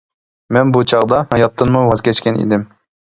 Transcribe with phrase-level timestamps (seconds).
[0.57, 2.65] مەن بۇ چاغدا ھاياتتىنمۇ ۋاز كەچكەن ئىدىم.